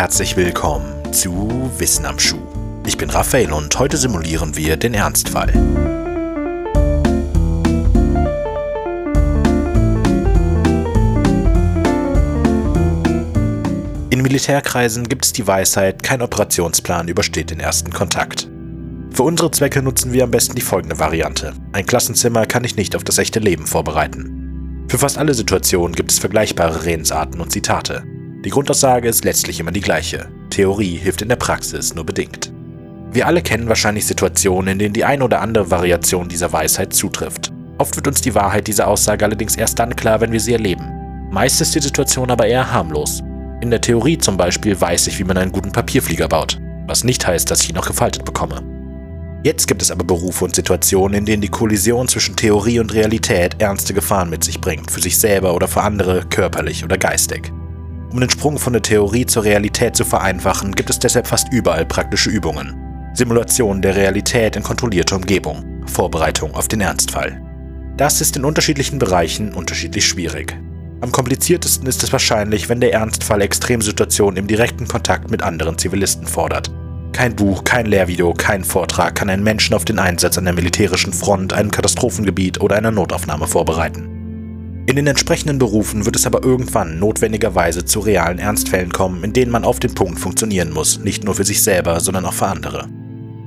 [0.00, 2.40] herzlich willkommen zu Wissen am Schuh.
[2.86, 5.50] Ich bin Raphael und heute simulieren wir den Ernstfall.
[14.08, 18.48] In Militärkreisen gibt es die Weisheit, kein Operationsplan übersteht den ersten Kontakt.
[19.10, 21.52] Für unsere Zwecke nutzen wir am besten die folgende Variante.
[21.72, 24.86] Ein Klassenzimmer kann ich nicht auf das echte Leben vorbereiten.
[24.88, 28.02] Für fast alle Situationen gibt es vergleichbare Redensarten und Zitate.
[28.44, 30.30] Die Grundaussage ist letztlich immer die gleiche.
[30.48, 32.50] Theorie hilft in der Praxis nur bedingt.
[33.12, 37.52] Wir alle kennen wahrscheinlich Situationen, in denen die eine oder andere Variation dieser Weisheit zutrifft.
[37.76, 40.84] Oft wird uns die Wahrheit dieser Aussage allerdings erst dann klar, wenn wir sie erleben.
[41.30, 43.22] Meist ist die Situation aber eher harmlos.
[43.60, 47.26] In der Theorie zum Beispiel weiß ich, wie man einen guten Papierflieger baut, was nicht
[47.26, 48.62] heißt, dass ich ihn noch gefaltet bekomme.
[49.42, 53.56] Jetzt gibt es aber Berufe und Situationen, in denen die Kollision zwischen Theorie und Realität
[53.58, 57.52] ernste Gefahren mit sich bringt, für sich selber oder für andere, körperlich oder geistig.
[58.12, 61.86] Um den Sprung von der Theorie zur Realität zu vereinfachen, gibt es deshalb fast überall
[61.86, 62.74] praktische Übungen.
[63.14, 67.40] Simulation der Realität in kontrollierter Umgebung, Vorbereitung auf den Ernstfall.
[67.96, 70.56] Das ist in unterschiedlichen Bereichen unterschiedlich schwierig.
[71.00, 76.26] Am kompliziertesten ist es wahrscheinlich, wenn der Ernstfall Extremsituationen im direkten Kontakt mit anderen Zivilisten
[76.26, 76.70] fordert.
[77.12, 81.12] Kein Buch, kein Lehrvideo, kein Vortrag kann einen Menschen auf den Einsatz an der militärischen
[81.12, 84.19] Front, einem Katastrophengebiet oder einer Notaufnahme vorbereiten.
[84.90, 89.52] In den entsprechenden Berufen wird es aber irgendwann notwendigerweise zu realen Ernstfällen kommen, in denen
[89.52, 92.88] man auf den Punkt funktionieren muss, nicht nur für sich selber, sondern auch für andere.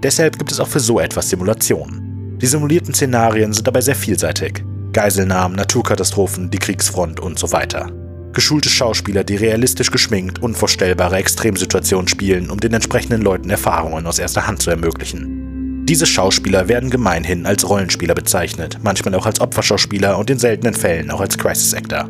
[0.02, 2.38] Deshalb gibt es auch für so etwas Simulationen.
[2.42, 4.64] Die simulierten Szenarien sind dabei sehr vielseitig.
[4.94, 7.92] Geiselnahmen, Naturkatastrophen, die Kriegsfront und so weiter.
[8.32, 14.48] Geschulte Schauspieler, die realistisch geschminkt unvorstellbare Extremsituationen spielen, um den entsprechenden Leuten Erfahrungen aus erster
[14.48, 15.43] Hand zu ermöglichen.
[15.86, 21.12] Diese Schauspieler werden gemeinhin als Rollenspieler bezeichnet, manchmal auch als Opferschauspieler und in seltenen Fällen
[21.12, 22.10] auch als Crisis Actor.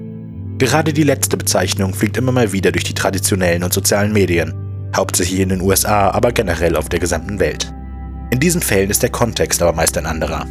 [0.59, 4.53] Gerade die letzte Bezeichnung fliegt immer mal wieder durch die traditionellen und sozialen Medien,
[4.95, 7.73] hauptsächlich in den USA, aber generell auf der gesamten Welt.
[8.29, 10.45] In diesen Fällen ist der Kontext aber meist ein anderer.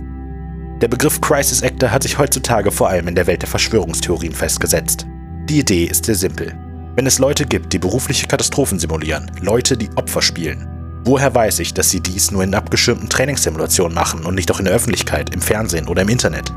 [0.80, 5.06] Der Begriff Crisis Actor hat sich heutzutage vor allem in der Welt der Verschwörungstheorien festgesetzt.
[5.48, 6.58] Die Idee ist sehr simpel.
[6.96, 10.66] Wenn es Leute gibt, die berufliche Katastrophen simulieren, Leute, die Opfer spielen,
[11.04, 14.66] Woher weiß ich, dass sie dies nur in abgeschirmten Trainingssimulationen machen und nicht auch in
[14.66, 16.52] der Öffentlichkeit, im Fernsehen oder im Internet?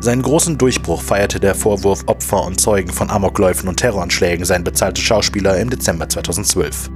[0.00, 5.02] Seinen großen Durchbruch feierte der Vorwurf, Opfer und Zeugen von Amokläufen und Terroranschlägen sein bezahlter
[5.02, 6.90] Schauspieler im Dezember 2012.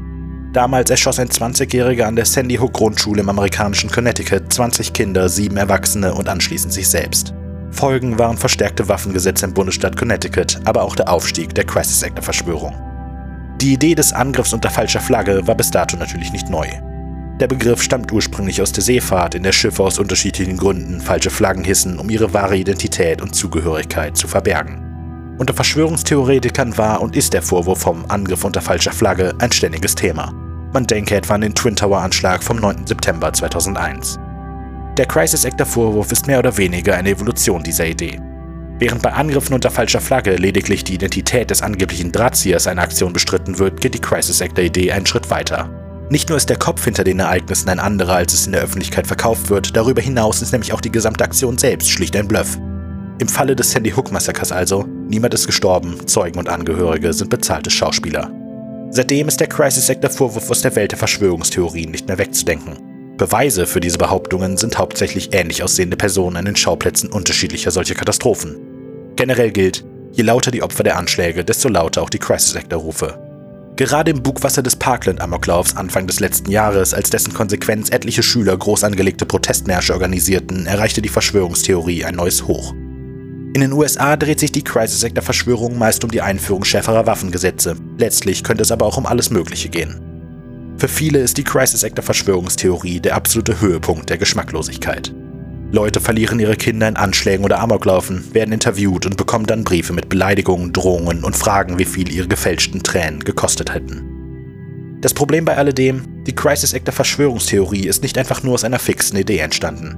[0.52, 5.56] Damals erschoss ein 20-Jähriger an der Sandy Hook Grundschule im amerikanischen Connecticut 20 Kinder, sieben
[5.56, 7.34] Erwachsene und anschließend sich selbst.
[7.70, 12.91] Folgen waren verstärkte Waffengesetze im Bundesstaat Connecticut, aber auch der Aufstieg der Crisis Act Verschwörung.
[13.62, 16.66] Die Idee des Angriffs unter falscher Flagge war bis dato natürlich nicht neu.
[17.38, 21.62] Der Begriff stammt ursprünglich aus der Seefahrt, in der Schiffe aus unterschiedlichen Gründen falsche Flaggen
[21.62, 25.36] hissen, um ihre wahre Identität und Zugehörigkeit zu verbergen.
[25.38, 30.32] Unter Verschwörungstheoretikern war und ist der Vorwurf vom Angriff unter falscher Flagge ein ständiges Thema.
[30.72, 32.88] Man denke etwa an den Twin Tower Anschlag vom 9.
[32.88, 34.18] September 2001.
[34.96, 38.20] Der Crisis Actor Vorwurf ist mehr oder weniger eine Evolution dieser Idee.
[38.82, 43.60] Während bei Angriffen unter falscher Flagge lediglich die Identität des angeblichen Drahtziehers einer Aktion bestritten
[43.60, 45.70] wird, geht die Crisis Actor Idee einen Schritt weiter.
[46.10, 49.06] Nicht nur ist der Kopf hinter den Ereignissen ein anderer, als es in der Öffentlichkeit
[49.06, 52.58] verkauft wird, darüber hinaus ist nämlich auch die gesamte Aktion selbst schlicht ein Bluff.
[53.20, 57.70] Im Falle des Sandy Hook Massakers also, niemand ist gestorben, Zeugen und Angehörige sind bezahlte
[57.70, 58.32] Schauspieler.
[58.90, 62.78] Seitdem ist der Crisis Actor Vorwurf aus der Welt der Verschwörungstheorien nicht mehr wegzudenken.
[63.16, 68.71] Beweise für diese Behauptungen sind hauptsächlich ähnlich aussehende Personen an den Schauplätzen unterschiedlicher solcher Katastrophen.
[69.22, 73.20] Generell gilt, je lauter die Opfer der Anschläge, desto lauter auch die Crisis Actor-Rufe.
[73.76, 78.82] Gerade im Bugwasser des Parkland-Amoklaufs Anfang des letzten Jahres, als dessen Konsequenz etliche Schüler groß
[78.82, 82.72] angelegte Protestmärsche organisierten, erreichte die Verschwörungstheorie ein neues Hoch.
[83.54, 87.76] In den USA dreht sich die Crisis Actor-Verschwörung meist um die Einführung schärferer Waffengesetze.
[87.98, 90.00] Letztlich könnte es aber auch um alles Mögliche gehen.
[90.78, 95.14] Für viele ist die Crisis Actor-Verschwörungstheorie der absolute Höhepunkt der Geschmacklosigkeit.
[95.72, 100.10] Leute verlieren ihre Kinder in Anschlägen oder Amoklaufen, werden interviewt und bekommen dann Briefe mit
[100.10, 104.98] Beleidigungen, Drohungen und Fragen, wie viel ihre gefälschten Tränen gekostet hätten.
[105.00, 108.78] Das Problem bei alledem, die Crisis Act der Verschwörungstheorie ist nicht einfach nur aus einer
[108.78, 109.96] fixen Idee entstanden.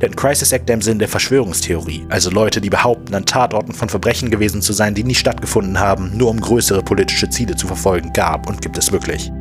[0.00, 4.30] Denn Crisis Act im Sinn der Verschwörungstheorie, also Leute, die behaupten, an Tatorten von Verbrechen
[4.30, 8.48] gewesen zu sein, die nie stattgefunden haben, nur um größere politische Ziele zu verfolgen, gab
[8.48, 9.32] und gibt es wirklich.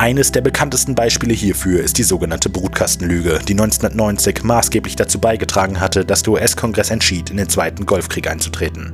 [0.00, 6.04] Eines der bekanntesten Beispiele hierfür ist die sogenannte Brutkastenlüge, die 1990 maßgeblich dazu beigetragen hatte,
[6.04, 8.92] dass der US-Kongress entschied, in den Zweiten Golfkrieg einzutreten.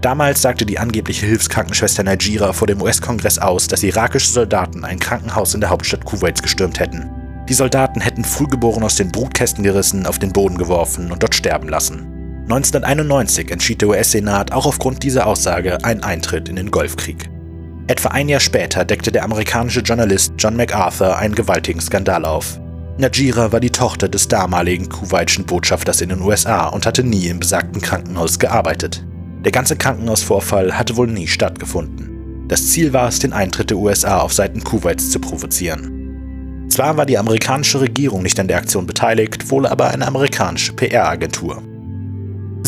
[0.00, 5.52] Damals sagte die angebliche Hilfskrankenschwester Najira vor dem US-Kongress aus, dass irakische Soldaten ein Krankenhaus
[5.52, 7.10] in der Hauptstadt Kuwaits gestürmt hätten.
[7.46, 11.68] Die Soldaten hätten Frühgeboren aus den Brutkästen gerissen, auf den Boden geworfen und dort sterben
[11.68, 12.06] lassen.
[12.44, 17.28] 1991 entschied der US-Senat auch aufgrund dieser Aussage einen Eintritt in den Golfkrieg.
[17.88, 22.60] Etwa ein Jahr später deckte der amerikanische Journalist John MacArthur einen gewaltigen Skandal auf.
[22.98, 27.40] Najira war die Tochter des damaligen kuwaitischen Botschafters in den USA und hatte nie im
[27.40, 29.06] besagten Krankenhaus gearbeitet.
[29.42, 32.46] Der ganze Krankenhausvorfall hatte wohl nie stattgefunden.
[32.48, 36.66] Das Ziel war es, den Eintritt der USA auf Seiten Kuwaits zu provozieren.
[36.68, 41.62] Zwar war die amerikanische Regierung nicht an der Aktion beteiligt, wohl aber eine amerikanische PR-Agentur.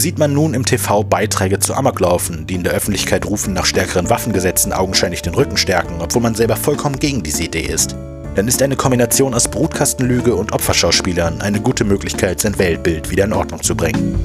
[0.00, 4.08] Sieht man nun im TV Beiträge zu Amoklaufen, die in der Öffentlichkeit rufen, nach stärkeren
[4.08, 7.96] Waffengesetzen augenscheinlich den Rücken stärken, obwohl man selber vollkommen gegen diese Idee ist,
[8.34, 13.34] dann ist eine Kombination aus Brutkastenlüge und Opferschauspielern eine gute Möglichkeit, sein Weltbild wieder in
[13.34, 14.18] Ordnung zu bringen.